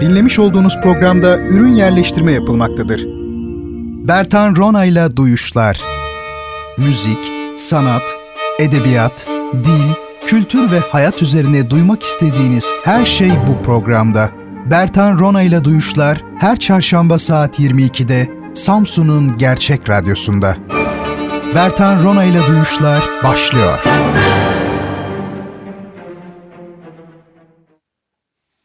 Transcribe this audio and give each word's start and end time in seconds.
Dinlemiş 0.00 0.38
olduğunuz 0.38 0.80
programda 0.82 1.38
ürün 1.38 1.76
yerleştirme 1.76 2.32
yapılmaktadır. 2.32 3.04
Bertan 4.08 4.56
Rona 4.56 4.84
ile 4.84 5.16
Duyuşlar 5.16 5.80
Müzik, 6.78 7.18
sanat, 7.56 8.02
edebiyat, 8.58 9.28
dil, 9.54 9.92
kültür 10.26 10.70
ve 10.70 10.78
hayat 10.78 11.22
üzerine 11.22 11.70
duymak 11.70 12.02
istediğiniz 12.02 12.72
her 12.84 13.04
şey 13.04 13.30
bu 13.46 13.62
programda. 13.62 14.30
Bertan 14.70 15.18
Rona 15.18 15.42
ile 15.42 15.64
Duyuşlar 15.64 16.24
her 16.40 16.56
çarşamba 16.56 17.18
saat 17.18 17.60
22'de 17.60 18.28
Samsun'un 18.54 19.38
Gerçek 19.38 19.88
Radyosu'nda. 19.88 20.56
Bertan 21.54 22.02
Rona 22.02 22.24
ile 22.24 22.46
Duyuşlar 22.46 23.02
başlıyor. 23.24 23.78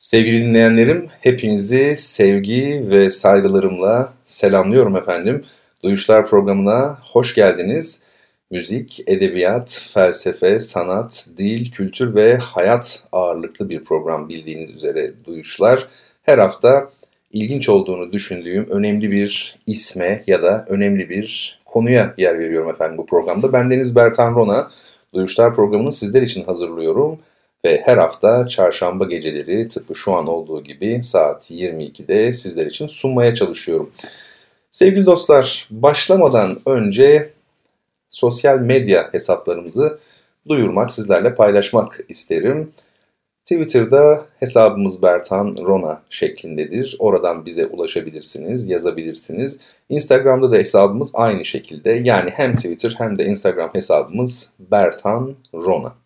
Sevgili 0.04 0.42
dinleyenlerim, 0.42 1.08
hepinizi 1.22 1.96
sevgi 1.96 2.86
ve 2.90 3.10
saygılarımla 3.10 4.14
selamlıyorum 4.26 4.96
efendim. 4.96 5.44
Duyuşlar 5.84 6.28
programına 6.28 6.98
hoş 7.02 7.36
geldiniz. 7.36 8.02
Müzik, 8.52 9.04
edebiyat, 9.08 9.82
felsefe, 9.94 10.60
sanat, 10.60 11.28
dil, 11.38 11.72
kültür 11.72 12.16
ve 12.16 12.38
hayat 12.38 13.04
ağırlıklı 13.12 13.70
bir 13.70 13.84
program 13.84 14.30
bildiğiniz 14.30 14.72
üzere 14.72 15.14
Duyuşlar. 15.26 15.88
Her 16.24 16.38
hafta 16.38 16.90
ilginç 17.32 17.70
olduğunu 17.70 18.12
düşündüğüm 18.12 18.70
önemli 18.70 19.12
bir 19.12 19.56
isme 19.68 20.24
ya 20.28 20.44
da 20.44 20.66
önemli 20.70 21.10
bir 21.10 21.60
konuya 21.66 22.14
yer 22.18 22.40
veriyorum 22.40 22.70
efendim 22.70 22.98
bu 22.98 23.06
programda. 23.06 23.54
Ben 23.54 23.70
Deniz 23.70 23.96
Bertan 23.96 24.36
Rona, 24.36 24.68
Duyuşlar 25.14 25.56
programını 25.56 25.94
sizler 25.94 26.22
için 26.22 26.44
hazırlıyorum 26.44 27.20
ve 27.66 27.82
her 27.86 27.98
hafta 27.98 28.48
çarşamba 28.48 29.06
geceleri 29.06 29.68
tıpkı 29.70 29.96
şu 29.96 30.14
an 30.14 30.28
olduğu 30.28 30.64
gibi 30.64 31.04
saat 31.04 31.52
22'de 31.52 32.34
sizler 32.34 32.66
için 32.66 32.88
sunmaya 32.88 33.36
çalışıyorum. 33.36 33.92
Sevgili 34.72 35.06
dostlar, 35.06 35.68
başlamadan 35.72 36.60
önce 36.66 37.30
sosyal 38.12 38.60
medya 38.60 39.10
hesaplarımızı 39.12 40.00
duyurmak, 40.48 40.92
sizlerle 40.92 41.34
paylaşmak 41.34 42.00
isterim. 42.10 42.72
Twitter'da 43.46 44.26
hesabımız 44.40 45.02
Bertan 45.02 45.56
Rona 45.58 46.02
şeklindedir. 46.10 46.96
Oradan 47.00 47.46
bize 47.46 47.66
ulaşabilirsiniz, 47.66 48.70
yazabilirsiniz. 48.70 49.60
Instagram'da 49.90 50.52
da 50.52 50.58
hesabımız 50.58 51.12
aynı 51.14 51.46
şekilde. 51.46 52.02
Yani 52.04 52.30
hem 52.30 52.56
Twitter 52.56 52.96
hem 52.98 53.18
de 53.18 53.26
Instagram 53.26 53.70
hesabımız 53.74 54.52
Bertan 54.60 55.36
Rona. 55.54 56.03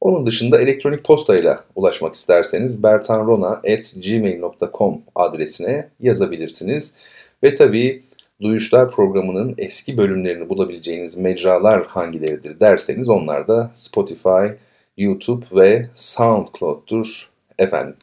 Onun 0.00 0.26
dışında 0.26 0.60
elektronik 0.60 1.04
postayla 1.04 1.64
ulaşmak 1.74 2.14
isterseniz 2.14 2.82
bertanrona.gmail.com 2.82 5.02
adresine 5.14 5.88
yazabilirsiniz. 6.00 6.94
Ve 7.42 7.54
tabii 7.54 8.02
Duyuşlar 8.42 8.90
programının 8.90 9.54
eski 9.58 9.98
bölümlerini 9.98 10.48
bulabileceğiniz 10.48 11.16
mecralar 11.16 11.86
hangileridir 11.86 12.60
derseniz 12.60 13.08
onlar 13.08 13.48
da 13.48 13.70
Spotify, 13.74 14.46
YouTube 14.96 15.44
ve 15.52 15.88
SoundCloud'dur 15.94 17.28
efendim. 17.58 17.96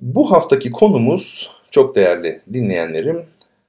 Bu 0.00 0.30
haftaki 0.30 0.70
konumuz 0.70 1.50
çok 1.70 1.94
değerli 1.94 2.40
dinleyenlerim, 2.52 3.22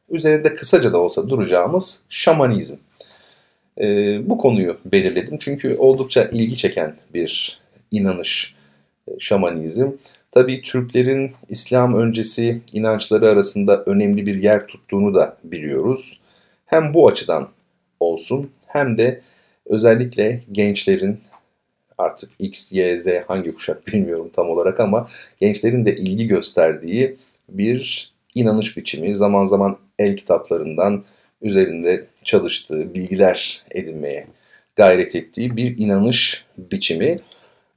üzerinde 0.10 0.56
kısaca 0.56 0.94
da 0.94 1.02
olsa 1.02 1.30
duracağımız 1.30 2.02
şamanizm. 2.10 2.76
Ee, 3.78 4.30
bu 4.30 4.38
konuyu 4.38 4.78
belirledim 4.86 5.38
çünkü 5.38 5.76
oldukça 5.76 6.24
ilgi 6.24 6.58
çeken 6.58 6.96
bir 7.14 7.60
inanış 7.92 8.56
e, 9.08 9.12
şamanizm. 9.20 9.92
Tabii 10.32 10.62
Türklerin 10.62 11.32
İslam 11.50 11.96
öncesi 11.96 12.62
inançları 12.74 13.28
arasında 13.28 13.84
önemli 13.86 14.26
bir 14.26 14.44
yer 14.44 14.68
tuttuğunu 14.68 15.14
da 15.14 15.38
biliyoruz. 15.44 16.20
Hem 16.66 16.94
bu 16.94 17.08
açıdan 17.08 17.50
olsun 18.00 18.52
hem 18.68 18.98
de 18.98 19.22
özellikle 19.66 20.44
gençlerin 20.52 21.20
artık 21.98 22.32
X, 22.40 22.74
Y, 22.74 23.00
Z 23.00 23.08
hangi 23.28 23.56
kuşak 23.56 23.88
bilmiyorum 23.88 24.30
tam 24.34 24.50
olarak 24.50 24.80
ama 24.80 25.08
gençlerin 25.40 25.86
de 25.86 25.96
ilgi 25.96 26.28
gösterdiği 26.28 27.16
bir 27.50 28.12
inanış 28.36 28.78
biçimi. 28.78 29.16
Zaman 29.16 29.46
zaman 29.46 29.78
el 30.00 30.18
kitaplarından 30.18 31.04
üzerinde 31.42 32.08
çalıştığı, 32.24 32.94
bilgiler 32.94 33.64
edinmeye 33.72 34.28
gayret 34.76 35.16
ettiği 35.16 35.58
bir 35.58 35.78
inanış 35.78 36.46
biçimi. 36.58 37.20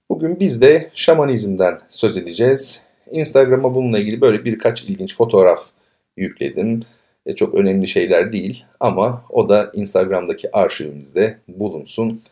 Bugün 0.08 0.41
biz 0.41 0.60
de 0.60 0.91
şamanizmden 0.94 1.78
söz 1.91 2.16
edeceğiz. 2.16 2.82
Instagram'a 3.10 3.75
bununla 3.75 3.98
ilgili 3.98 4.20
böyle 4.20 4.44
birkaç 4.44 4.82
ilginç 4.82 5.16
fotoğraf 5.16 5.70
yükledim. 6.16 6.80
E, 7.26 7.34
çok 7.34 7.54
önemli 7.54 7.88
şeyler 7.88 8.32
değil 8.32 8.64
ama 8.80 9.25
o 9.30 9.48
da 9.48 9.70
Instagram'daki 9.75 10.56
arşivimizde 10.56 11.38
bulunsun. 11.48 12.22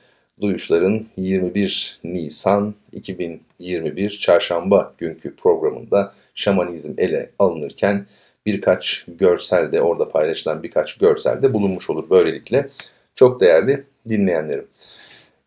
Duyuşların 0.40 1.06
21 1.16 2.00
Nisan 2.04 2.74
2021 2.92 4.10
Çarşamba 4.10 4.94
günkü 4.98 5.36
programında 5.36 6.12
şamanizm 6.34 6.94
ele 6.98 7.30
alınırken 7.38 8.06
birkaç 8.46 9.04
görselde 9.08 9.82
orada 9.82 10.04
paylaşılan 10.04 10.62
birkaç 10.62 10.98
görselde 10.98 11.52
bulunmuş 11.52 11.90
olur 11.90 12.10
böylelikle. 12.10 12.68
Çok 13.14 13.40
değerli 13.40 13.84
dinleyenlerim. 14.08 14.66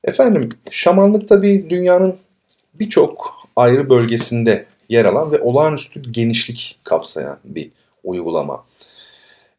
Efendim 0.04 0.50
şamanlık 0.72 1.28
tabii 1.28 1.70
dünyanın 1.70 2.16
birçok 2.74 3.36
ayrı 3.56 3.90
bölgesinde 3.90 4.66
yer 4.90 5.06
alan 5.06 5.32
ve 5.32 5.40
olağanüstü 5.40 6.12
genişlik 6.12 6.80
kapsayan 6.84 7.38
bir 7.46 7.72
uygulama. 8.04 8.66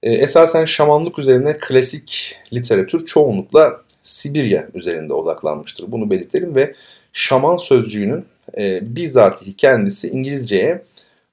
E, 0.02 0.12
esasen 0.12 0.64
şamanlık 0.64 1.19
üzerine 1.19 1.56
klasik 1.56 2.36
literatür 2.52 3.06
çoğunlukla 3.06 3.80
Sibirya 4.02 4.69
üzerinde 4.75 5.12
odaklanmıştır. 5.12 5.92
Bunu 5.92 6.10
belirtelim 6.10 6.56
ve 6.56 6.75
şaman 7.12 7.56
sözcüğünün 7.56 8.25
e, 8.58 8.96
bizatihi 8.96 9.56
kendisi 9.56 10.08
İngilizceye 10.08 10.82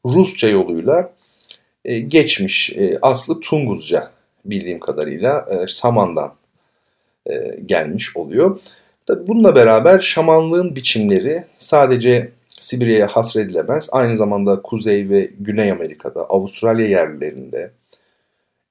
Rusça 0.06 0.47
yoluyla 0.47 1.13
e, 1.86 2.00
geçmiş. 2.00 2.70
E, 2.70 2.98
aslı 3.02 3.40
Tunguzca 3.40 4.12
bildiğim 4.46 4.80
kadarıyla 4.80 5.46
e, 5.52 5.68
Saman'dan 5.68 6.34
e, 7.26 7.34
gelmiş 7.66 8.18
oluyor. 8.18 8.60
Tabii 9.06 9.28
bununla 9.28 9.56
beraber 9.56 10.00
şamanlığın 10.00 10.76
biçimleri 10.76 11.44
sadece 11.52 12.32
Sibirya'ya 12.60 13.08
hasredilemez. 13.08 13.90
Aynı 13.92 14.18
zamanda 14.18 14.62
Kuzey 14.62 15.10
ve 15.10 15.30
Güney 15.40 15.72
Amerika'da, 15.72 16.22
Avustralya 16.22 16.88
yerlilerinde, 16.88 17.72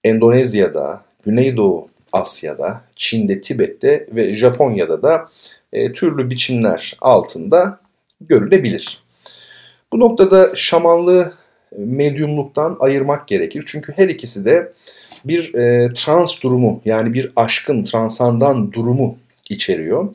Endonezya'da, 0.04 1.02
Güneydoğu 1.24 1.88
Asya'da, 2.12 2.80
Çin'de, 2.96 3.40
Tibet'te 3.40 4.06
ve 4.12 4.36
Japonya'da 4.36 5.02
da 5.02 5.28
e, 5.72 5.92
türlü 5.92 6.30
biçimler 6.30 6.96
altında 7.00 7.80
görülebilir. 8.20 9.02
Bu 9.92 10.00
noktada 10.00 10.56
şamanlığı 10.56 11.32
medyumluktan 11.78 12.76
ayırmak 12.80 13.28
gerekir. 13.28 13.64
Çünkü 13.66 13.92
her 13.96 14.08
ikisi 14.08 14.44
de 14.44 14.72
bir 15.24 15.54
e, 15.54 15.92
trans 15.92 16.42
durumu 16.42 16.80
yani 16.84 17.14
bir 17.14 17.32
aşkın, 17.36 17.82
transandan 17.82 18.72
durumu 18.72 19.16
içeriyor. 19.48 20.14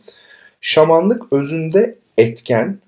Şamanlık 0.62 1.34
özünde 1.34 1.96
etken, 2.18 2.80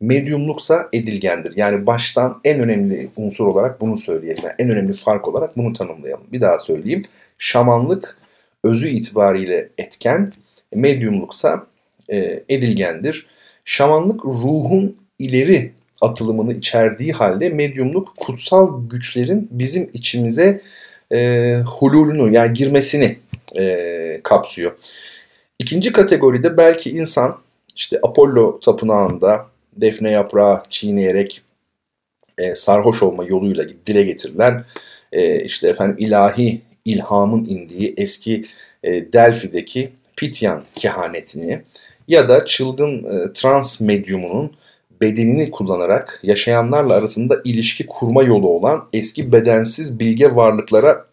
medyumluksa 0.00 0.88
edilgendir. 0.92 1.56
Yani 1.56 1.86
baştan 1.86 2.40
en 2.44 2.60
önemli 2.60 3.08
unsur 3.16 3.46
olarak 3.46 3.80
bunu 3.80 3.96
söyleyelim. 3.96 4.44
Yani 4.44 4.54
en 4.58 4.70
önemli 4.70 4.92
fark 4.92 5.28
olarak 5.28 5.56
bunu 5.56 5.72
tanımlayalım. 5.72 6.26
Bir 6.32 6.40
daha 6.40 6.58
söyleyeyim. 6.58 7.04
Şamanlık 7.38 8.18
özü 8.64 8.88
itibariyle 8.88 9.68
etken, 9.78 10.32
medyumluksa 10.74 11.66
e, 12.08 12.42
edilgendir. 12.48 13.26
Şamanlık 13.64 14.24
ruhun 14.24 14.96
ileri 15.18 15.72
atılımını 16.00 16.52
içerdiği 16.52 17.12
halde 17.12 17.48
medyumluk 17.48 18.16
kutsal 18.16 18.88
güçlerin 18.90 19.48
bizim 19.50 19.90
içimize 19.92 20.60
e, 21.12 21.56
hululunu 21.66 22.32
yani 22.32 22.52
girmesini 22.52 23.18
e, 23.56 24.20
kapsıyor. 24.24 24.72
İkinci 25.58 25.92
kategoride 25.92 26.56
belki 26.56 26.90
insan 26.90 27.38
işte 27.76 27.98
Apollo 28.02 28.60
tapınağında 28.60 29.46
defne 29.76 30.10
yaprağı 30.10 30.62
çiğneyerek 30.70 31.42
e, 32.38 32.54
sarhoş 32.54 33.02
olma 33.02 33.24
yoluyla 33.24 33.64
dile 33.86 34.02
getirilen 34.02 34.64
e, 35.12 35.40
işte 35.44 35.68
efendim 35.68 35.96
ilahi 35.98 36.62
ilhamın 36.84 37.44
indiği 37.44 37.94
eski 37.96 38.44
e, 38.82 39.12
Delphi'deki 39.12 39.92
Pityan 40.16 40.64
kehanetini 40.74 41.62
ya 42.08 42.28
da 42.28 42.46
çılgın 42.46 42.98
e, 43.04 43.32
trans 43.32 43.80
medyumunun 43.80 44.52
bedenini 45.00 45.50
kullanarak 45.50 46.20
yaşayanlarla 46.22 46.94
arasında 46.94 47.36
ilişki 47.44 47.86
kurma 47.86 48.22
yolu 48.22 48.48
olan 48.48 48.88
eski 48.92 49.32
bedensiz 49.32 50.00
bilge 50.00 50.34
varlıklara 50.34 51.06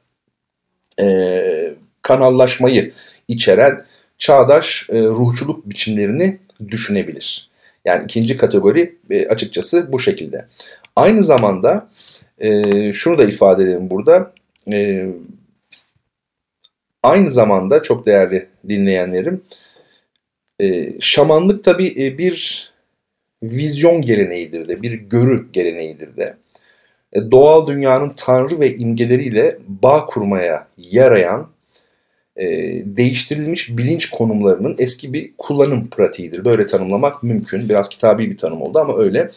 e, 1.02 1.76
kanallaşmayı 2.02 2.94
içeren 3.28 3.86
çağdaş 4.18 4.88
e, 4.90 5.02
ruhçuluk 5.02 5.70
biçimlerini 5.70 6.38
düşünebilir. 6.68 7.50
Yani 7.86 8.04
ikinci 8.04 8.38
kategori 8.38 8.96
e, 9.10 9.28
açıkçası 9.28 9.92
bu 9.92 10.00
şekilde. 10.00 10.46
Aynı 10.96 11.24
zamanda 11.24 11.90
e, 12.40 12.94
şunu 12.94 13.18
da 13.18 13.24
ifade 13.24 13.64
edelim 13.64 13.90
burada. 13.90 14.34
E, 14.72 15.10
aynı 17.04 17.30
zamanda 17.30 17.84
çok 17.84 18.06
değerli 18.06 18.48
dinleyenlerim, 18.70 19.42
e, 20.60 20.94
şamanlık 21.00 21.64
tabii 21.64 21.96
e, 21.98 22.18
bir 22.18 22.70
vizyon 23.50 24.02
geleneğidir 24.02 24.68
de, 24.68 24.82
bir 24.82 24.92
görü 24.92 25.52
geleneğidir 25.52 26.18
de. 26.18 26.38
E, 27.14 27.32
doğal 27.32 27.68
dünyanın 27.68 28.14
tanrı 28.18 28.60
ve 28.60 28.76
imgeleriyle 28.76 29.58
bağ 29.68 30.06
kurmaya 30.06 30.68
yarayan 30.78 31.50
e, 32.36 32.46
değiştirilmiş 32.86 33.78
bilinç 33.78 34.10
konumlarının 34.10 34.76
eski 34.80 35.14
bir 35.14 35.32
kullanım 35.38 35.90
pratiğidir. 35.90 36.46
Böyle 36.46 36.66
tanımlamak 36.66 37.24
mümkün. 37.24 37.70
Biraz 37.70 37.90
kitabi 37.90 38.32
bir 38.32 38.38
tanım 38.38 38.62
oldu 38.62 38.80
ama 38.80 38.98
öyle. 38.98 39.28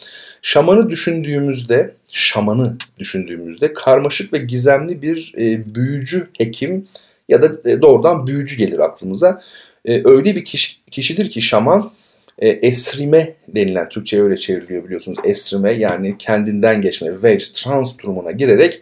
Şamanı 0.41 0.89
düşündüğümüzde, 0.89 1.93
şamanı 2.11 2.77
düşündüğümüzde 2.99 3.73
karmaşık 3.73 4.33
ve 4.33 4.37
gizemli 4.37 5.01
bir 5.01 5.33
e, 5.37 5.75
büyücü, 5.75 6.27
hekim 6.37 6.87
ya 7.29 7.41
da 7.41 7.69
e, 7.69 7.81
doğrudan 7.81 8.27
büyücü 8.27 8.57
gelir 8.57 8.79
aklımıza. 8.79 9.41
E, 9.85 10.01
öyle 10.05 10.35
bir 10.35 10.45
kişi, 10.45 10.85
kişidir 10.91 11.29
ki 11.29 11.41
şaman 11.41 11.91
e, 12.39 12.49
esrime 12.49 13.33
denilen, 13.47 13.89
Türkçe 13.89 14.21
öyle 14.21 14.37
çevriliyor 14.37 14.83
biliyorsunuz. 14.83 15.17
Esrime 15.23 15.71
yani 15.71 16.17
kendinden 16.17 16.81
geçme, 16.81 17.23
veg, 17.23 17.41
trans 17.53 17.99
durumuna 17.99 18.31
girerek 18.31 18.81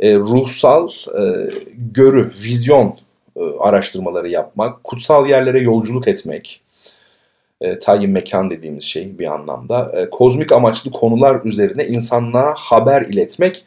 e, 0.00 0.14
ruhsal 0.14 0.88
e, 1.18 1.50
görü, 1.92 2.30
vizyon 2.44 2.96
e, 3.36 3.40
araştırmaları 3.60 4.28
yapmak, 4.28 4.84
kutsal 4.84 5.28
yerlere 5.28 5.60
yolculuk 5.60 6.08
etmek, 6.08 6.62
tayin 7.80 8.10
mekan 8.10 8.50
dediğimiz 8.50 8.84
şey 8.84 9.18
bir 9.18 9.26
anlamda, 9.26 10.08
kozmik 10.10 10.52
amaçlı 10.52 10.90
konular 10.90 11.40
üzerine 11.44 11.86
insanlığa 11.86 12.54
haber 12.56 13.02
iletmek 13.02 13.64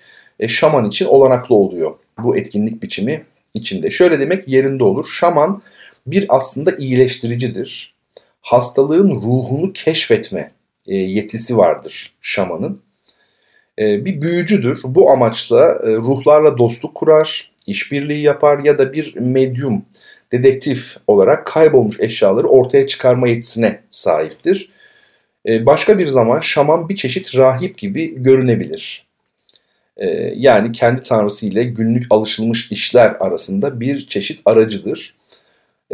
şaman 0.48 0.86
için 0.86 1.06
olanaklı 1.06 1.56
oluyor. 1.56 1.92
Bu 2.20 2.38
etkinlik 2.38 2.84
biçimi 2.84 3.24
içinde. 3.54 3.92
Şöyle 3.92 4.20
demek 4.20 4.48
yerinde 4.48 4.84
olur. 4.84 5.08
Şaman 5.08 5.62
bir 6.08 6.26
aslında 6.30 6.72
iyileştiricidir. 6.78 7.93
Hastalığın 8.44 9.10
ruhunu 9.10 9.74
keşfetme 9.74 10.52
e, 10.88 10.96
yetisi 10.96 11.58
vardır 11.58 12.14
şamanın. 12.22 12.82
E, 13.80 14.06
bir 14.06 14.22
büyücüdür. 14.22 14.82
Bu 14.86 15.12
amaçla 15.12 15.80
e, 15.84 15.96
ruhlarla 15.96 16.58
dostluk 16.58 16.96
kurar, 16.96 17.52
işbirliği 17.68 18.22
yapar 18.22 18.60
ya 18.60 18.80
da 18.80 18.94
bir 18.94 19.16
medyum, 19.16 19.86
dedektif 20.32 20.98
olarak 21.08 21.48
kaybolmuş 21.48 22.00
eşyaları 22.00 22.48
ortaya 22.48 22.88
çıkarma 22.88 23.28
yetisine 23.28 23.82
sahiptir. 23.90 24.70
Başka 25.46 26.00
bir 26.00 26.08
zaman 26.08 26.40
şaman 26.40 26.90
bir 26.90 26.96
çeşit 26.96 27.36
rahip 27.36 27.78
gibi 27.78 28.24
görünebilir. 28.24 29.08
Yani 30.36 30.72
kendi 30.72 31.04
tanrısı 31.04 31.48
ile 31.48 31.64
günlük 31.64 32.06
alışılmış 32.10 32.72
işler 32.72 33.16
arasında 33.20 33.80
bir 33.80 34.08
çeşit 34.08 34.42
aracıdır. 34.46 35.16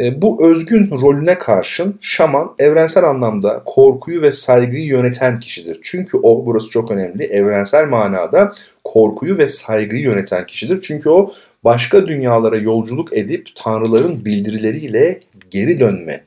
E, 0.00 0.22
bu 0.22 0.44
özgün 0.44 0.90
rolüne 0.90 1.38
karşın 1.38 1.98
şaman 2.00 2.54
evrensel 2.58 3.04
anlamda 3.04 3.62
korkuyu 3.66 4.22
ve 4.22 4.32
saygıyı 4.32 4.84
yöneten 4.84 5.40
kişidir. 5.40 5.78
Çünkü 5.82 6.16
o, 6.16 6.46
burası 6.46 6.70
çok 6.70 6.90
önemli, 6.90 7.24
evrensel 7.24 7.88
manada 7.88 8.52
korkuyu 8.84 9.38
ve 9.38 9.48
saygıyı 9.48 10.02
yöneten 10.02 10.46
kişidir. 10.46 10.80
Çünkü 10.82 11.08
o 11.08 11.32
başka 11.64 12.06
dünyalara 12.06 12.56
yolculuk 12.56 13.12
edip 13.16 13.48
tanrıların 13.54 14.24
bildirileriyle 14.24 15.20
geri 15.50 15.80
dönme 15.80 16.24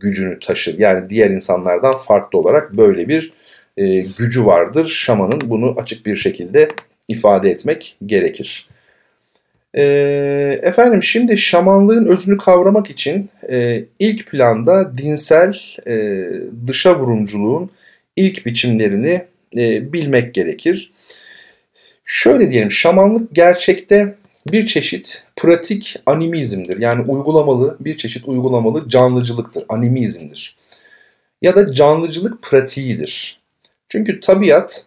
gücünü 0.00 0.38
taşır. 0.40 0.78
Yani 0.78 1.10
diğer 1.10 1.30
insanlardan 1.30 1.96
farklı 1.98 2.38
olarak 2.38 2.76
böyle 2.76 3.08
bir 3.08 3.32
e, 3.76 4.00
gücü 4.00 4.46
vardır. 4.46 4.88
Şamanın 4.88 5.40
bunu 5.46 5.74
açık 5.78 6.06
bir 6.06 6.16
şekilde 6.16 6.68
ifade 7.08 7.50
etmek 7.50 7.96
gerekir. 8.06 8.68
E, 9.76 9.82
efendim 10.62 11.02
şimdi 11.02 11.38
şamanlığın 11.38 12.06
özünü 12.06 12.38
kavramak 12.38 12.90
için 12.90 13.30
e, 13.50 13.84
ilk 13.98 14.26
planda 14.26 14.98
dinsel 14.98 15.58
e, 15.86 16.24
dışa 16.66 16.98
vurumculuğun 16.98 17.70
ilk 18.16 18.46
biçimlerini 18.46 19.24
e, 19.56 19.92
bilmek 19.92 20.34
gerekir. 20.34 20.90
Şöyle 22.04 22.50
diyelim 22.50 22.70
şamanlık 22.70 23.34
gerçekte 23.34 24.14
bir 24.52 24.66
çeşit 24.66 25.24
pratik 25.36 25.96
animizmdir. 26.06 26.78
Yani 26.78 27.02
uygulamalı 27.02 27.76
bir 27.80 27.96
çeşit 27.96 28.28
uygulamalı 28.28 28.88
canlıcılıktır, 28.88 29.64
animizmdir. 29.68 30.56
Ya 31.42 31.54
da 31.54 31.72
canlıcılık 31.72 32.42
pratiğidir. 32.42 33.40
Çünkü 33.88 34.20
tabiat 34.20 34.86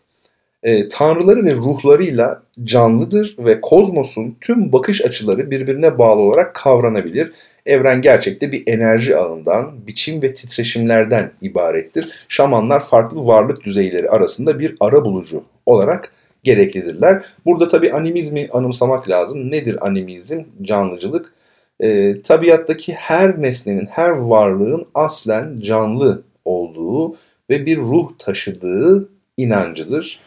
e, 0.66 0.88
tanrıları 0.88 1.46
ve 1.46 1.54
ruhlarıyla 1.54 2.44
canlıdır 2.64 3.36
ve 3.40 3.62
kozmosun 3.62 4.38
tüm 4.42 4.72
bakış 4.72 5.06
açıları 5.06 5.52
birbirine 5.52 5.98
bağlı 5.98 6.22
olarak 6.22 6.56
kavranabilir. 6.56 7.32
Evren 7.66 8.02
gerçekte 8.02 8.52
bir 8.52 8.64
enerji 8.68 9.18
ağından, 9.18 9.88
biçim 9.88 10.22
ve 10.22 10.34
titreşimlerden 10.34 11.32
ibarettir. 11.42 12.26
Şamanlar 12.30 12.82
farklı 12.82 13.28
varlık 13.28 13.64
düzeyleri 13.64 14.10
arasında 14.10 14.60
bir 14.60 14.76
ara 14.80 15.06
bulucu 15.06 15.44
olarak 15.66 16.12
gereklidirler. 16.44 17.24
Burada 17.46 17.68
tabi 17.68 17.94
animizmi 17.94 18.50
anımsamak 18.54 19.10
lazım. 19.10 19.52
Nedir 19.52 19.88
animizm? 19.88 20.44
Canlıcılık. 20.62 21.34
E, 21.80 22.22
tabiattaki 22.22 22.94
her 22.94 23.42
nesnenin, 23.42 23.86
her 23.86 24.10
varlığın 24.10 24.86
aslen 24.94 25.60
canlı 25.60 26.24
olduğu 26.46 27.16
ve 27.50 27.66
bir 27.66 27.78
ruh 27.78 28.12
taşıdığı 28.18 29.10
inancıdır. 29.38 30.20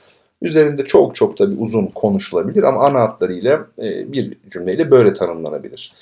Üzerinde 0.42 0.84
çok 0.84 1.14
çok 1.14 1.36
tabi 1.36 1.54
uzun 1.54 1.86
konuşulabilir 1.86 2.62
ama 2.62 2.80
ana 2.80 3.00
hatlarıyla 3.00 3.66
e, 3.82 4.12
bir 4.12 4.32
cümleyle 4.50 4.90
böyle 4.90 5.14
tanımlanabilir. 5.14 5.92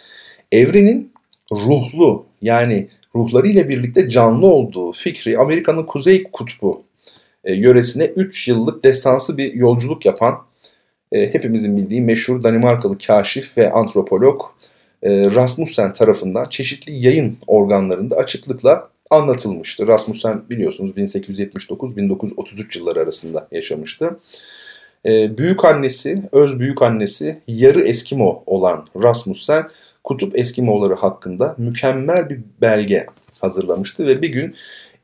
Evrenin 0.52 1.12
ruhlu 1.52 2.26
yani 2.42 2.88
ruhlarıyla 3.14 3.68
birlikte 3.68 4.08
canlı 4.08 4.46
olduğu 4.46 4.92
fikri 4.92 5.38
Amerika'nın 5.38 5.86
Kuzey 5.86 6.24
Kutbu 6.32 6.82
e, 7.44 7.54
yöresine 7.54 8.04
3 8.04 8.48
yıllık 8.48 8.84
destansı 8.84 9.36
bir 9.36 9.54
yolculuk 9.54 10.06
yapan 10.06 10.38
e, 11.12 11.34
hepimizin 11.34 11.76
bildiği 11.76 12.00
meşhur 12.00 12.42
Danimarkalı 12.42 12.98
kaşif 12.98 13.58
ve 13.58 13.72
antropolog 13.72 14.42
Rasmussen 15.04 15.92
tarafından 15.92 16.44
çeşitli 16.44 16.92
yayın 16.92 17.38
organlarında 17.46 18.16
açıklıkla 18.16 18.90
anlatılmıştı. 19.10 19.86
Rasmussen 19.86 20.42
biliyorsunuz 20.50 20.90
1879-1933 20.90 22.78
yılları 22.78 23.00
arasında 23.00 23.48
yaşamıştı. 23.52 24.18
Ee, 25.06 25.38
büyük 25.38 25.64
annesi, 25.64 26.22
öz 26.32 26.58
büyük 26.60 26.82
annesi 26.82 27.40
yarı 27.46 27.82
Eskimo 27.82 28.42
olan 28.46 28.86
Rasmussen 29.02 29.68
kutup 30.04 30.38
Eskimoları 30.38 30.94
hakkında 30.94 31.54
mükemmel 31.58 32.30
bir 32.30 32.40
belge 32.60 33.06
hazırlamıştı 33.40 34.06
ve 34.06 34.22
bir 34.22 34.28
gün 34.28 34.54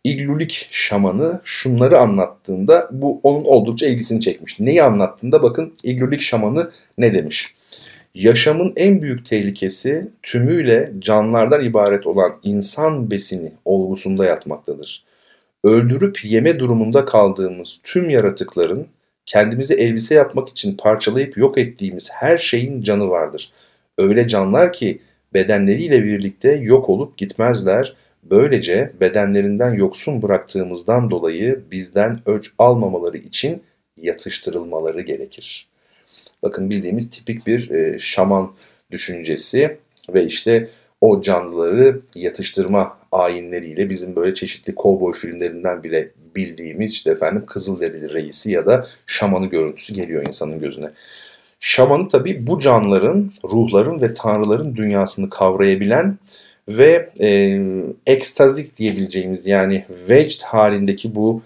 İglulik 0.04 0.68
şamanı 0.70 1.40
şunları 1.44 1.98
anlattığında 1.98 2.88
bu 2.92 3.20
onun 3.22 3.44
oldukça 3.44 3.86
ilgisini 3.86 4.20
çekmişti. 4.20 4.64
Neyi 4.64 4.82
anlattığında 4.82 5.42
bakın 5.42 5.74
İglulik 5.84 6.20
şamanı 6.20 6.70
ne 6.98 7.14
demiş? 7.14 7.54
Yaşamın 8.14 8.72
en 8.76 9.02
büyük 9.02 9.26
tehlikesi 9.26 10.08
tümüyle 10.22 10.92
canlardan 10.98 11.64
ibaret 11.64 12.06
olan 12.06 12.38
insan 12.42 13.10
besini 13.10 13.52
olgusunda 13.64 14.24
yatmaktadır. 14.24 15.04
Öldürüp 15.64 16.24
yeme 16.24 16.58
durumunda 16.58 17.04
kaldığımız 17.04 17.80
tüm 17.82 18.10
yaratıkların 18.10 18.86
kendimize 19.26 19.74
elbise 19.74 20.14
yapmak 20.14 20.48
için 20.48 20.76
parçalayıp 20.76 21.36
yok 21.36 21.58
ettiğimiz 21.58 22.10
her 22.12 22.38
şeyin 22.38 22.82
canı 22.82 23.10
vardır. 23.10 23.52
Öyle 23.98 24.28
canlar 24.28 24.72
ki 24.72 24.98
bedenleriyle 25.34 26.04
birlikte 26.04 26.52
yok 26.52 26.88
olup 26.88 27.18
gitmezler. 27.18 27.96
Böylece 28.22 28.92
bedenlerinden 29.00 29.74
yoksun 29.74 30.22
bıraktığımızdan 30.22 31.10
dolayı 31.10 31.60
bizden 31.70 32.20
öç 32.26 32.52
almamaları 32.58 33.16
için 33.16 33.62
yatıştırılmaları 33.96 35.00
gerekir.'' 35.00 35.71
Bakın 36.42 36.70
bildiğimiz 36.70 37.10
tipik 37.10 37.46
bir 37.46 37.70
e, 37.70 37.98
şaman 37.98 38.52
düşüncesi 38.90 39.78
ve 40.14 40.24
işte 40.24 40.68
o 41.00 41.22
canlıları 41.22 42.00
yatıştırma 42.14 42.98
ayinleriyle 43.12 43.90
bizim 43.90 44.16
böyle 44.16 44.34
çeşitli 44.34 44.74
kovboy 44.74 45.12
filmlerinden 45.12 45.82
bile 45.82 46.10
bildiğimiz 46.36 46.92
işte 46.92 47.10
efendim 47.10 47.46
Kızılderili 47.46 48.14
reisi 48.14 48.50
ya 48.50 48.66
da 48.66 48.86
şamanı 49.06 49.46
görüntüsü 49.46 49.94
geliyor 49.94 50.26
insanın 50.26 50.60
gözüne. 50.60 50.90
Şamanı 51.60 52.08
tabi 52.08 52.46
bu 52.46 52.58
canlıların, 52.58 53.32
ruhların 53.44 54.00
ve 54.00 54.14
tanrıların 54.14 54.76
dünyasını 54.76 55.30
kavrayabilen 55.30 56.18
ve 56.68 57.08
e, 57.20 57.60
ekstazik 58.06 58.78
diyebileceğimiz 58.78 59.46
yani 59.46 59.84
vecd 60.08 60.42
halindeki 60.42 61.14
bu 61.14 61.42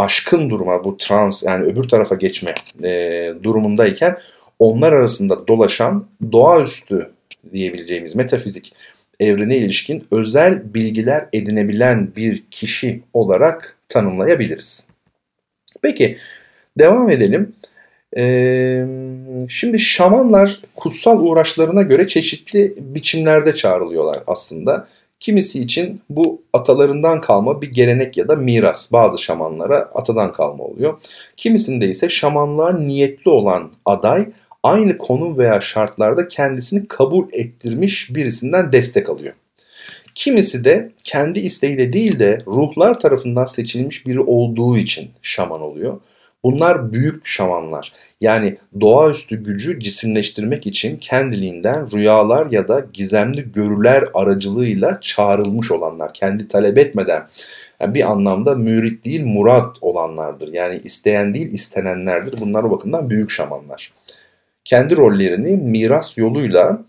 aşkın 0.00 0.50
duruma, 0.50 0.84
bu 0.84 0.96
trans 0.96 1.42
yani 1.42 1.64
öbür 1.64 1.84
tarafa 1.84 2.14
geçme 2.14 2.54
e, 2.84 3.32
durumundayken 3.42 4.18
onlar 4.58 4.92
arasında 4.92 5.48
dolaşan 5.48 6.06
doğaüstü 6.32 7.10
diyebileceğimiz 7.52 8.16
metafizik 8.16 8.72
evrene 9.20 9.56
ilişkin 9.56 10.04
özel 10.10 10.74
bilgiler 10.74 11.26
edinebilen 11.32 12.16
bir 12.16 12.44
kişi 12.50 13.02
olarak 13.14 13.76
tanımlayabiliriz. 13.88 14.86
Peki 15.82 16.16
Devam 16.78 17.10
edelim. 17.10 17.52
Ee, 18.16 18.84
şimdi 19.48 19.78
şamanlar 19.78 20.60
kutsal 20.76 21.20
uğraşlarına 21.20 21.82
göre 21.82 22.08
çeşitli 22.08 22.74
biçimlerde 22.78 23.56
çağrılıyorlar 23.56 24.22
aslında. 24.26 24.88
Kimisi 25.20 25.60
için 25.60 26.00
bu 26.10 26.42
atalarından 26.52 27.20
kalma 27.20 27.62
bir 27.62 27.70
gelenek 27.70 28.16
ya 28.16 28.28
da 28.28 28.36
miras 28.36 28.92
bazı 28.92 29.18
şamanlara 29.18 29.76
atadan 29.76 30.32
kalma 30.32 30.64
oluyor. 30.64 31.00
Kimisinde 31.36 31.88
ise 31.88 32.08
şamanlığa 32.08 32.72
niyetli 32.72 33.30
olan 33.30 33.70
aday 33.84 34.28
aynı 34.62 34.98
konu 34.98 35.38
veya 35.38 35.60
şartlarda 35.60 36.28
kendisini 36.28 36.88
kabul 36.88 37.26
ettirmiş 37.32 38.14
birisinden 38.14 38.72
destek 38.72 39.10
alıyor. 39.10 39.34
Kimisi 40.14 40.64
de 40.64 40.92
kendi 41.04 41.40
isteğiyle 41.40 41.92
değil 41.92 42.18
de 42.18 42.38
ruhlar 42.46 43.00
tarafından 43.00 43.44
seçilmiş 43.44 44.06
biri 44.06 44.20
olduğu 44.20 44.78
için 44.78 45.10
şaman 45.22 45.60
oluyor. 45.60 46.00
Bunlar 46.44 46.92
büyük 46.92 47.26
şamanlar. 47.26 47.92
Yani 48.20 48.56
doğaüstü 48.80 49.44
gücü 49.44 49.80
cisimleştirmek 49.80 50.66
için 50.66 50.96
kendiliğinden 50.96 51.90
rüyalar 51.92 52.50
ya 52.50 52.68
da 52.68 52.86
gizemli 52.92 53.52
görüler 53.52 54.04
aracılığıyla 54.14 55.00
çağrılmış 55.00 55.70
olanlar. 55.70 56.14
Kendi 56.14 56.48
talep 56.48 56.78
etmeden 56.78 57.26
yani 57.80 57.94
bir 57.94 58.10
anlamda 58.10 58.54
mürit 58.54 59.04
değil 59.04 59.24
murat 59.24 59.76
olanlardır. 59.80 60.52
Yani 60.52 60.80
isteyen 60.84 61.34
değil 61.34 61.52
istenenlerdir. 61.52 62.40
Bunlar 62.40 62.64
o 62.64 62.70
bakımdan 62.70 63.10
büyük 63.10 63.30
şamanlar. 63.30 63.92
Kendi 64.64 64.96
rollerini 64.96 65.56
miras 65.56 66.18
yoluyla 66.18 66.82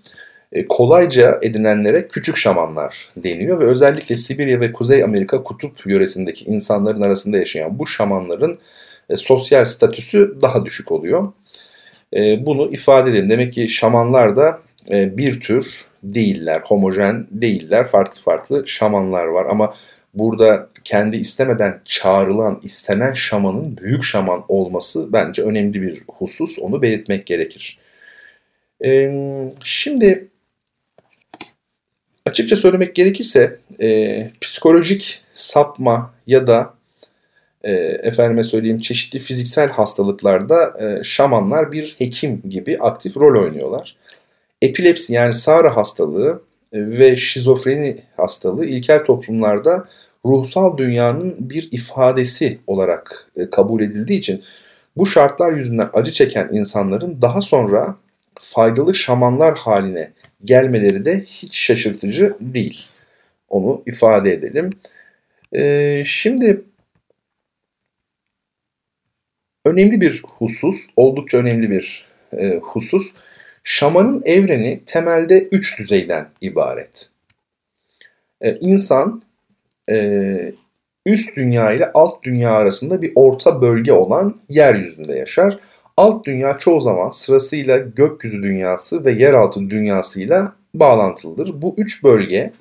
e, 0.51 0.67
kolayca 0.67 1.39
edinenlere 1.41 2.07
küçük 2.07 2.37
şamanlar 2.37 3.09
deniyor 3.17 3.59
ve 3.59 3.65
özellikle 3.65 4.15
Sibirya 4.15 4.59
ve 4.59 4.71
Kuzey 4.71 5.03
Amerika 5.03 5.43
kutup 5.43 5.85
yöresindeki 5.85 6.45
insanların 6.45 7.01
arasında 7.01 7.37
yaşayan 7.37 7.79
bu 7.79 7.87
şamanların 7.87 8.59
e, 9.11 9.17
sosyal 9.17 9.65
statüsü 9.65 10.37
daha 10.41 10.65
düşük 10.65 10.91
oluyor. 10.91 11.33
E, 12.13 12.45
bunu 12.45 12.73
ifade 12.73 13.09
edelim. 13.09 13.29
Demek 13.29 13.53
ki 13.53 13.69
şamanlar 13.69 14.35
da 14.35 14.59
e, 14.89 15.17
bir 15.17 15.39
tür 15.39 15.85
değiller, 16.03 16.61
homojen 16.65 17.27
değiller, 17.31 17.87
farklı 17.87 18.21
farklı 18.21 18.67
şamanlar 18.67 19.25
var 19.25 19.45
ama 19.49 19.73
burada 20.13 20.69
kendi 20.83 21.17
istemeden 21.17 21.81
çağrılan, 21.85 22.59
istenen 22.63 23.13
şamanın 23.13 23.77
büyük 23.77 24.03
şaman 24.03 24.43
olması 24.47 25.13
bence 25.13 25.41
önemli 25.43 25.81
bir 25.81 26.03
husus. 26.07 26.59
Onu 26.59 26.81
belirtmek 26.81 27.25
gerekir. 27.25 27.79
Şimdi 29.63 30.27
açıkça 32.25 32.55
söylemek 32.55 32.95
gerekirse 32.95 33.59
psikolojik 34.41 35.23
sapma 35.33 36.13
ya 36.27 36.47
da 36.47 36.73
e, 37.63 37.71
efendime 38.03 38.43
söyleyeyim 38.43 38.81
çeşitli 38.81 39.19
fiziksel 39.19 39.69
hastalıklarda 39.69 40.73
e, 40.79 41.03
şamanlar 41.03 41.71
bir 41.71 41.95
hekim 41.97 42.41
gibi 42.49 42.77
aktif 42.79 43.17
rol 43.17 43.43
oynuyorlar. 43.43 43.95
Epilepsi 44.61 45.13
yani 45.13 45.33
Sara 45.33 45.75
hastalığı 45.75 46.41
e, 46.73 46.89
ve 46.99 47.15
şizofreni 47.15 47.97
hastalığı 48.17 48.65
ilkel 48.65 49.05
toplumlarda 49.05 49.87
ruhsal 50.25 50.77
dünyanın 50.77 51.35
bir 51.39 51.69
ifadesi 51.71 52.59
olarak 52.67 53.31
e, 53.35 53.49
kabul 53.49 53.81
edildiği 53.81 54.19
için 54.19 54.43
bu 54.97 55.05
şartlar 55.05 55.51
yüzünden 55.51 55.89
acı 55.93 56.11
çeken 56.11 56.49
insanların 56.51 57.21
daha 57.21 57.41
sonra 57.41 57.95
faydalı 58.39 58.95
şamanlar 58.95 59.57
haline 59.57 60.11
gelmeleri 60.43 61.05
de 61.05 61.19
hiç 61.19 61.57
şaşırtıcı 61.57 62.35
değil. 62.39 62.85
Onu 63.49 63.83
ifade 63.85 64.33
edelim. 64.33 64.69
Ee, 65.55 66.03
şimdi 66.05 66.61
önemli 69.65 70.01
bir 70.01 70.23
husus, 70.27 70.87
oldukça 70.95 71.37
önemli 71.37 71.69
bir 71.69 72.05
e, 72.37 72.57
husus. 72.57 73.13
Şamanın 73.63 74.21
evreni 74.25 74.81
temelde 74.85 75.43
üç 75.43 75.79
düzeyden 75.79 76.27
ibaret. 76.41 77.09
E, 78.41 78.55
insan 78.55 79.21
e, 79.89 80.53
üst 81.05 81.35
dünya 81.35 81.71
ile 81.71 81.91
alt 81.93 82.23
dünya 82.23 82.51
arasında 82.51 83.01
bir 83.01 83.11
orta 83.15 83.61
bölge 83.61 83.93
olan 83.93 84.41
yeryüzünde 84.49 85.15
yaşar. 85.15 85.59
Alt 85.97 86.25
dünya 86.25 86.57
çoğu 86.57 86.81
zaman 86.81 87.09
sırasıyla 87.09 87.77
gökyüzü 87.77 88.43
dünyası 88.43 89.05
ve 89.05 89.11
yeraltı 89.11 89.69
dünyasıyla 89.69 90.55
bağlantılıdır. 90.73 91.61
Bu 91.61 91.75
üç 91.77 92.03
bölge 92.03 92.51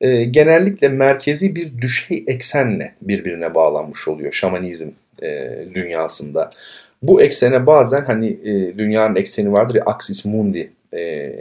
e, 0.00 0.24
genellikle 0.24 0.88
merkezi 0.88 1.56
bir 1.56 1.78
düşey 1.78 2.24
eksenle 2.26 2.94
birbirine 3.02 3.54
bağlanmış 3.54 4.08
oluyor 4.08 4.32
şamanizm 4.32 4.90
e, 5.22 5.58
dünyasında. 5.74 6.50
Bu 7.02 7.22
eksene 7.22 7.66
bazen 7.66 8.04
hani 8.04 8.28
e, 8.44 8.78
dünyanın 8.78 9.16
ekseni 9.16 9.52
vardır 9.52 9.74
ya 9.74 9.82
Axis 9.86 10.24
Mundi 10.24 10.72
e, 10.94 11.32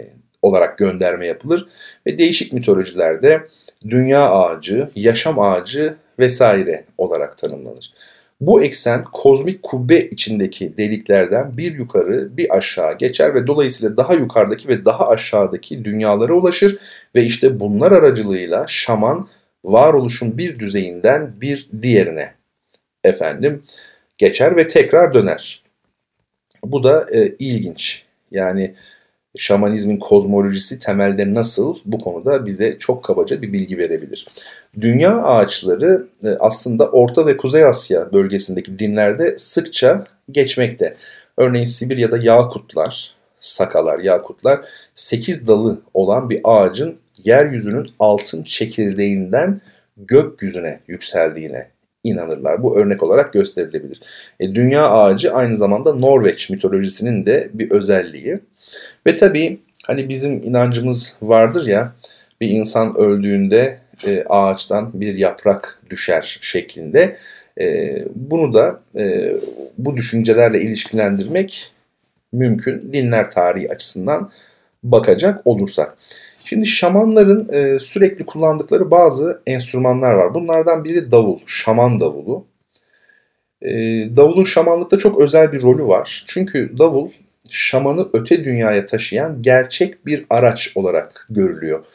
olarak 0.42 0.78
gönderme 0.78 1.28
yapılır 1.28 1.68
ve 2.08 2.18
değişik 2.18 2.54
mitolojilerde 2.54 3.42
dünya 3.90 4.30
ağacı, 4.30 4.90
yaşam 4.96 5.40
ağacı 5.40 5.96
vesaire 6.20 6.86
olarak 6.98 7.38
tanımlanır. 7.38 7.94
Bu 8.42 8.64
eksen 8.64 9.04
kozmik 9.04 9.64
kubbe 9.64 10.00
içindeki 10.00 10.78
deliklerden 10.78 11.58
bir 11.58 11.74
yukarı 11.74 12.38
bir 12.38 12.58
aşağı 12.58 12.98
geçer 12.98 13.36
ve 13.36 13.48
dolayısıyla 13.48 13.98
daha 13.98 14.14
yukarıdaki 14.14 14.68
ve 14.68 14.86
daha 14.86 15.10
aşağıdaki 15.10 15.86
dünyalara 15.86 16.34
ulaşır 16.34 16.78
ve 17.16 17.24
işte 17.24 17.60
bunlar 17.60 17.92
aracılığıyla 17.92 18.66
şaman 18.68 19.28
varoluşun 19.64 20.38
bir 20.38 20.60
düzeyinden 20.60 21.42
bir 21.42 21.70
diğerine 21.82 22.35
efendim 23.06 23.64
geçer 24.18 24.56
ve 24.56 24.68
tekrar 24.68 25.14
döner. 25.14 25.64
Bu 26.64 26.84
da 26.84 27.08
e, 27.12 27.36
ilginç. 27.40 28.04
Yani 28.32 28.76
şamanizmin 29.38 29.98
kozmolojisi 29.98 30.80
temelde 30.80 31.34
nasıl 31.34 31.76
bu 31.86 32.00
konuda 32.00 32.46
bize 32.46 32.78
çok 32.80 33.04
kabaca 33.04 33.42
bir 33.42 33.54
bilgi 33.54 33.78
verebilir. 33.78 34.28
Dünya 34.82 35.24
ağaçları 35.24 36.08
e, 36.24 36.30
aslında 36.30 36.90
Orta 36.90 37.26
ve 37.26 37.38
Kuzey 37.38 37.64
Asya 37.64 38.14
bölgesindeki 38.14 38.80
dinlerde 38.80 39.38
sıkça 39.38 40.08
geçmekte. 40.32 40.96
Örneğin 41.38 41.66
Sibirya'da 41.66 42.18
yakutlar, 42.18 43.16
sakalar, 43.40 44.00
yakutlar 44.00 44.66
8 44.96 45.48
dalı 45.48 45.82
olan 45.94 46.30
bir 46.30 46.42
ağacın 46.44 46.98
yeryüzünün 47.24 47.92
altın 48.00 48.44
çekirdeğinden 48.44 49.62
gökyüzüne 49.98 50.80
yükseldiğine 50.88 51.75
inanırlar. 52.06 52.64
Bu 52.64 52.78
örnek 52.78 53.04
olarak 53.04 53.34
gösterilebilir. 53.34 54.02
E, 54.40 54.56
dünya 54.56 54.90
ağacı 54.90 55.34
aynı 55.34 55.58
zamanda 55.58 55.96
Norveç 55.96 56.50
mitolojisinin 56.50 57.26
de 57.26 57.50
bir 57.54 57.72
özelliği. 57.72 58.40
Ve 59.08 59.18
tabii 59.18 59.60
hani 59.88 60.10
bizim 60.10 60.44
inancımız 60.44 61.16
vardır 61.22 61.68
ya 61.68 61.96
bir 62.42 62.50
insan 62.50 62.98
öldüğünde 62.98 63.78
e, 64.06 64.24
ağaçtan 64.24 64.92
bir 64.94 65.16
yaprak 65.16 65.82
düşer 65.90 66.40
şeklinde. 66.42 67.18
E, 67.62 67.98
bunu 68.16 68.54
da 68.54 68.80
e, 68.98 69.36
bu 69.78 69.98
düşüncelerle 69.98 70.62
ilişkilendirmek 70.62 71.72
mümkün 72.34 72.94
dinler 72.94 73.32
tarihi 73.32 73.72
açısından 73.72 74.32
bakacak 74.84 75.48
olursak. 75.48 75.96
Şimdi 76.46 76.68
şamanların 76.68 77.54
e, 77.54 77.80
sürekli 77.80 78.26
kullandıkları 78.26 78.92
bazı 78.92 79.42
enstrümanlar 79.48 80.14
var. 80.14 80.34
Bunlardan 80.34 80.84
biri 80.84 81.12
davul, 81.12 81.40
şaman 81.46 82.00
davulu. 82.00 82.46
E, 83.62 83.72
davulun 84.16 84.44
şamanlıkta 84.44 84.98
çok 84.98 85.20
özel 85.20 85.52
bir 85.52 85.62
rolü 85.62 85.88
var. 85.88 86.24
Çünkü 86.28 86.78
davul 86.80 87.10
şamanı 87.50 88.08
öte 88.14 88.44
dünyaya 88.44 88.86
taşıyan 88.86 89.42
gerçek 89.42 90.06
bir 90.06 90.26
araç 90.30 90.72
olarak 90.76 91.28
görülüyor. 91.30 91.86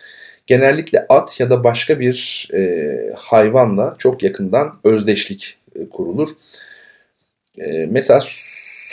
Genellikle 0.47 1.07
at 1.09 1.41
ya 1.41 1.51
da 1.51 1.65
başka 1.65 2.01
bir 2.01 2.49
e, 2.55 2.91
hayvanla 3.17 3.95
çok 3.99 4.23
yakından 4.23 4.79
özdeşlik 4.85 5.59
e, 5.77 5.89
kurulur. 5.89 6.29
E, 7.59 7.87
mesela 7.87 8.21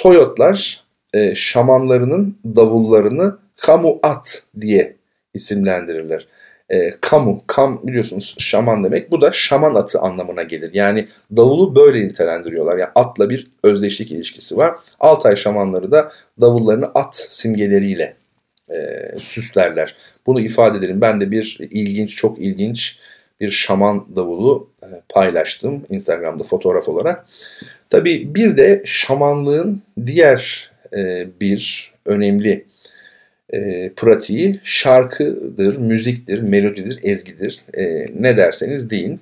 soyotlar 0.01 0.83
e, 1.13 1.35
şamanlarının 1.35 2.37
davullarını 2.45 3.37
kamu 3.55 3.99
at 4.03 4.43
diye 4.61 4.96
isimlendirirler. 5.37 6.27
E, 6.69 6.97
kamu, 7.01 7.41
kam 7.47 7.87
biliyorsunuz 7.87 8.35
şaman 8.37 8.83
demek. 8.83 9.11
Bu 9.11 9.21
da 9.21 9.31
şaman 9.31 9.75
atı 9.75 9.99
anlamına 9.99 10.43
gelir. 10.43 10.73
Yani 10.73 11.07
davulu 11.37 11.75
böyle 11.75 12.07
nitelendiriyorlar. 12.07 12.77
Yani 12.77 12.91
atla 12.95 13.29
bir 13.29 13.47
özdeşlik 13.63 14.11
ilişkisi 14.11 14.57
var. 14.57 14.75
Altay 14.99 15.35
şamanları 15.35 15.91
da 15.91 16.11
davullarını 16.41 16.85
at 16.85 17.27
simgeleriyle 17.29 18.15
e, 18.69 18.75
süslerler. 19.19 19.95
Bunu 20.25 20.39
ifade 20.39 20.77
edelim. 20.77 21.01
Ben 21.01 21.21
de 21.21 21.31
bir 21.31 21.57
ilginç, 21.59 22.15
çok 22.15 22.39
ilginç 22.39 22.99
bir 23.39 23.51
şaman 23.51 24.15
davulu 24.15 24.69
e, 24.83 24.87
paylaştım 25.09 25.85
Instagram'da 25.89 26.43
fotoğraf 26.43 26.89
olarak. 26.89 27.25
Tabii 27.89 28.35
bir 28.35 28.57
de 28.57 28.81
şamanlığın 28.85 29.81
diğer 30.05 30.71
e, 30.95 31.27
bir 31.41 31.91
önemli 32.05 32.65
e, 33.53 33.89
pratiği 33.95 34.59
şarkıdır, 34.63 35.77
müziktir, 35.77 36.39
melodidir, 36.41 36.99
ezgidir. 37.03 37.59
E, 37.73 38.05
ne 38.19 38.37
derseniz 38.37 38.89
deyin. 38.89 39.21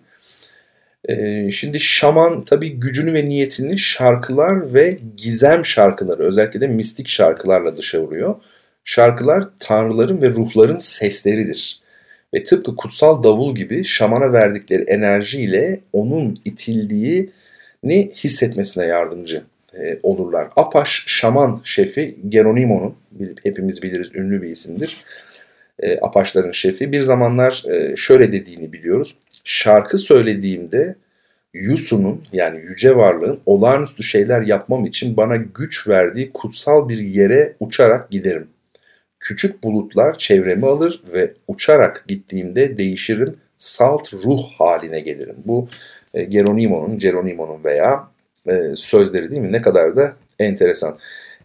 Ee, 1.10 1.52
şimdi 1.52 1.80
şaman 1.80 2.44
tabii 2.44 2.70
gücünü 2.70 3.14
ve 3.14 3.26
niyetini 3.26 3.78
şarkılar 3.78 4.74
ve 4.74 4.98
gizem 5.18 5.66
şarkıları 5.66 6.24
özellikle 6.24 6.62
de 6.62 6.68
mistik 6.68 7.08
şarkılarla 7.08 7.78
dışa 7.78 8.02
vuruyor. 8.02 8.36
Şarkılar 8.84 9.44
tanrıların 9.60 10.22
ve 10.22 10.30
ruhların 10.30 10.78
sesleridir. 10.78 11.80
Ve 12.34 12.44
tıpkı 12.44 12.76
kutsal 12.76 13.24
davul 13.24 13.56
gibi 13.56 13.84
şamana 13.84 14.34
verdikleri 14.34 14.82
enerjiyle 14.84 15.80
onun 15.94 16.40
itildiğini 16.46 18.12
hissetmesine 18.16 18.86
yardımcı 18.86 19.44
e, 19.80 20.00
olurlar. 20.04 20.48
Apaş 20.56 21.04
şaman 21.08 21.62
şefi 21.64 22.18
Geronimo'nun, 22.30 22.96
hepimiz 23.44 23.84
biliriz 23.84 24.16
ünlü 24.16 24.42
bir 24.42 24.48
isimdir. 24.48 25.04
E, 25.80 26.00
Apaşların 26.00 26.52
şefi 26.52 26.92
bir 26.92 27.02
zamanlar 27.02 27.64
e, 27.70 27.96
şöyle 27.96 28.32
dediğini 28.32 28.74
biliyoruz. 28.74 29.18
Şarkı 29.44 29.98
söylediğimde 29.98 30.96
Yusu'nun 31.54 32.24
yani 32.34 32.60
yüce 32.60 32.96
varlığın 32.96 33.40
olağanüstü 33.46 34.04
şeyler 34.04 34.42
yapmam 34.42 34.86
için 34.86 35.18
bana 35.18 35.36
güç 35.36 35.88
verdiği 35.88 36.32
kutsal 36.34 36.90
bir 36.90 36.98
yere 36.98 37.56
uçarak 37.60 38.12
giderim. 38.12 38.48
Küçük 39.20 39.64
bulutlar 39.64 40.18
çevremi 40.18 40.66
alır 40.66 41.02
ve 41.14 41.34
uçarak 41.48 42.06
gittiğimde 42.08 42.78
değişirim, 42.78 43.38
salt 43.58 44.14
ruh 44.14 44.42
haline 44.58 45.00
gelirim. 45.00 45.36
Bu 45.46 45.68
Geronimo'nun, 46.30 47.00
Geronimo'nun 47.00 47.64
veya 47.64 48.08
e, 48.48 48.76
sözleri 48.76 49.32
değil 49.32 49.42
mi? 49.42 49.52
Ne 49.52 49.62
kadar 49.62 49.98
da 49.98 50.14
enteresan. 50.40 50.98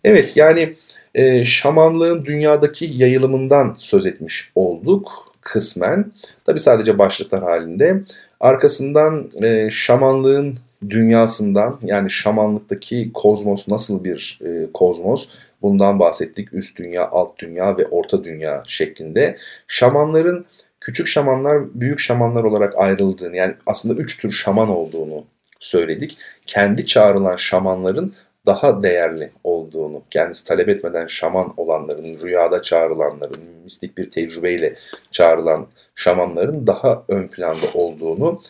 Evet 0.05 0.37
yani 0.37 0.75
e, 1.15 1.45
şamanlığın 1.45 2.25
dünyadaki 2.25 2.91
yayılımından 2.93 3.77
söz 3.79 4.07
etmiş 4.07 4.53
olduk 4.55 5.33
kısmen. 5.41 6.13
Tabi 6.45 6.61
sadece 6.61 6.99
başlıklar 6.99 7.43
halinde. 7.43 8.03
Arkasından 8.41 9.31
e, 9.43 9.71
şamanlığın 9.71 10.59
dünyasından 10.91 11.79
yani 11.83 12.11
şamanlıktaki 12.11 13.11
kozmos 13.15 13.69
nasıl 13.69 14.05
bir 14.05 14.41
e, 14.45 14.73
kozmos 14.73 15.29
bundan 15.63 15.99
bahsettik. 15.99 16.55
Üst 16.55 16.79
dünya, 16.79 17.09
alt 17.09 17.39
dünya 17.39 17.79
ve 17.79 17.87
orta 17.87 18.25
dünya 18.25 18.63
şeklinde. 18.69 19.37
Şamanların 19.67 20.47
küçük 20.81 21.07
şamanlar, 21.07 21.81
büyük 21.81 21.99
şamanlar 21.99 22.45
olarak 22.45 22.79
ayrıldığını 22.79 23.37
yani 23.37 23.55
aslında 23.67 24.03
üç 24.03 24.19
tür 24.19 24.31
şaman 24.31 24.69
olduğunu 24.69 25.25
söyledik. 25.61 26.19
Kendi 26.47 26.87
çağrılan 26.87 27.37
şamanların 27.37 28.15
daha 28.47 28.83
değerli 28.83 29.31
olduğunu, 29.45 30.03
kendisi 30.11 30.45
talep 30.45 30.69
etmeden 30.69 31.07
şaman 31.07 31.55
olanların, 31.57 32.19
rüyada 32.23 32.63
çağrılanların, 32.63 33.41
mistik 33.65 33.99
bir 33.99 34.11
tecrübeyle 34.11 34.75
çağrılan 35.11 35.67
şamanların 35.95 36.67
daha 36.67 37.03
ön 37.09 37.29
planda 37.29 37.67
olduğunu, 37.75 38.41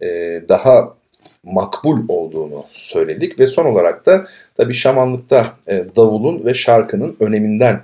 e, 0.00 0.08
daha 0.48 0.98
makbul 1.44 2.00
olduğunu 2.08 2.64
söyledik 2.72 3.40
ve 3.40 3.46
son 3.46 3.64
olarak 3.64 4.06
da 4.06 4.26
tabi 4.56 4.74
şamanlıkta 4.74 5.46
e, 5.66 5.84
davulun 5.96 6.44
ve 6.44 6.54
şarkının 6.54 7.16
öneminden 7.20 7.80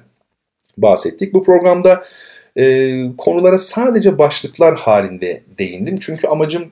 bahsettik. 0.77 1.35
Bu 1.35 1.45
programda 1.45 2.03
e, 2.57 2.93
konulara 3.19 3.59
sadece 3.59 4.19
başlıklar 4.19 4.79
halinde 4.79 5.43
değindim 5.59 5.99
çünkü 6.01 6.27
amacım 6.27 6.71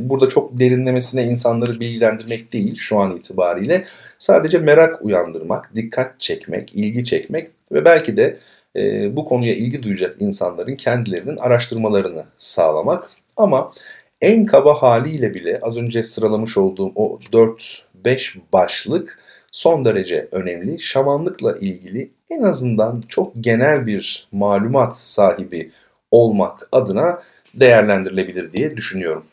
burada 0.00 0.28
çok 0.28 0.58
derinlemesine 0.58 1.24
insanları 1.24 1.80
bilgilendirmek 1.80 2.52
değil 2.52 2.76
şu 2.76 2.98
an 2.98 3.16
itibariyle. 3.16 3.84
Sadece 4.18 4.58
merak 4.58 5.04
uyandırmak, 5.04 5.74
dikkat 5.74 6.20
çekmek, 6.20 6.72
ilgi 6.74 7.04
çekmek 7.04 7.48
ve 7.72 7.84
belki 7.84 8.16
de 8.16 8.38
e, 8.76 9.16
bu 9.16 9.24
konuya 9.24 9.54
ilgi 9.54 9.82
duyacak 9.82 10.16
insanların 10.20 10.74
kendilerinin 10.74 11.36
araştırmalarını 11.36 12.24
sağlamak. 12.38 13.08
Ama 13.36 13.72
en 14.20 14.46
kaba 14.46 14.82
haliyle 14.82 15.34
bile 15.34 15.58
az 15.62 15.78
önce 15.78 16.04
sıralamış 16.04 16.58
olduğum 16.58 16.92
o 16.94 17.18
4-5 17.32 18.38
başlık 18.52 19.18
son 19.52 19.84
derece 19.84 20.28
önemli. 20.32 20.78
Şamanlıkla 20.78 21.56
ilgili 21.56 22.10
en 22.30 22.42
azından 22.42 23.02
çok 23.08 23.32
genel 23.40 23.86
bir 23.86 24.28
malumat 24.32 24.96
sahibi 24.98 25.70
olmak 26.10 26.68
adına 26.72 27.22
değerlendirilebilir 27.54 28.52
diye 28.52 28.76
düşünüyorum. 28.76 29.24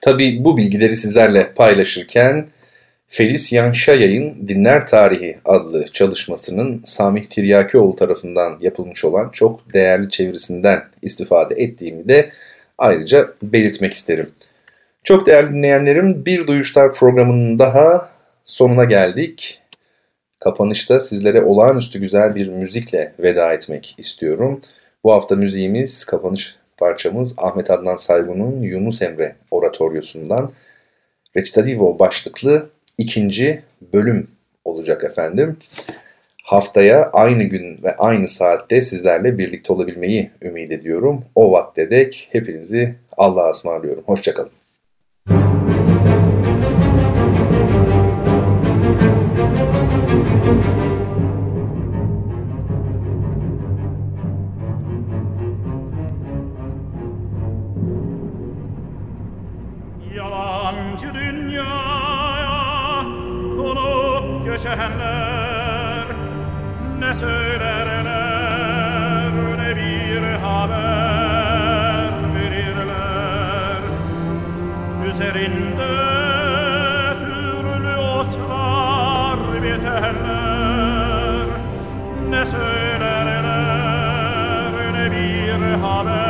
Tabi 0.00 0.44
bu 0.44 0.56
bilgileri 0.56 0.96
sizlerle 0.96 1.52
paylaşırken 1.54 2.48
Felis 3.08 3.52
Yanşayay'ın 3.52 4.48
Dinler 4.48 4.86
Tarihi 4.86 5.36
adlı 5.44 5.86
çalışmasının 5.92 6.82
Samih 6.84 7.26
Tiryakioğlu 7.26 7.96
tarafından 7.96 8.58
yapılmış 8.60 9.04
olan 9.04 9.28
çok 9.32 9.74
değerli 9.74 10.10
çevirisinden 10.10 10.82
istifade 11.02 11.54
ettiğimi 11.54 12.08
de 12.08 12.30
ayrıca 12.78 13.32
belirtmek 13.42 13.92
isterim. 13.92 14.30
Çok 15.04 15.26
değerli 15.26 15.50
dinleyenlerim 15.50 16.24
bir 16.26 16.46
Duyuşlar 16.46 16.94
programının 16.94 17.58
daha 17.58 18.10
sonuna 18.44 18.84
geldik. 18.84 19.60
Kapanışta 20.38 21.00
sizlere 21.00 21.42
olağanüstü 21.42 21.98
güzel 21.98 22.34
bir 22.34 22.48
müzikle 22.48 23.12
veda 23.18 23.52
etmek 23.52 23.94
istiyorum. 23.98 24.60
Bu 25.04 25.12
hafta 25.12 25.36
müziğimiz 25.36 26.04
kapanış 26.04 26.56
parçamız 26.80 27.34
Ahmet 27.38 27.70
Adnan 27.70 27.96
Saygun'un 27.96 28.62
Yunus 28.62 29.02
Emre 29.02 29.36
oratoryosundan 29.50 30.50
Recitativo 31.36 31.98
başlıklı 31.98 32.70
ikinci 32.98 33.62
bölüm 33.92 34.28
olacak 34.64 35.04
efendim. 35.04 35.56
Haftaya 36.44 37.10
aynı 37.12 37.42
gün 37.42 37.82
ve 37.82 37.96
aynı 37.96 38.28
saatte 38.28 38.80
sizlerle 38.80 39.38
birlikte 39.38 39.72
olabilmeyi 39.72 40.30
ümit 40.42 40.72
ediyorum. 40.72 41.24
O 41.34 41.52
vakte 41.52 41.90
dek 41.90 42.28
hepinizi 42.32 42.94
Allah'a 43.16 43.50
ısmarlıyorum. 43.50 44.02
Hoşçakalın. 44.06 44.59
Otlar 79.80 80.12
biterler 80.12 81.46
ne 82.30 82.46
söylerler 82.46 83.44
ne 84.92 85.10
bir 85.60 85.74
haber 85.82 86.29